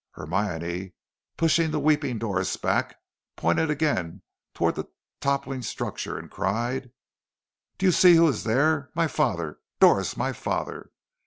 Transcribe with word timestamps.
Hermione, 0.13 0.93
pushing 1.37 1.69
the 1.69 1.79
weeping 1.79 2.17
Doris 2.17 2.57
back, 2.57 2.95
pointed 3.35 3.69
again 3.69 4.23
towards 4.55 4.75
the 4.77 4.85
toppling 5.19 5.61
structure, 5.61 6.17
and 6.17 6.31
cried: 6.31 6.89
"Do 7.77 7.85
you 7.85 7.91
see 7.91 8.15
who 8.15 8.27
is 8.27 8.43
there? 8.43 8.89
My 8.95 9.05
father, 9.07 9.59
Doris, 9.79 10.17
my 10.17 10.33
father! 10.33 10.89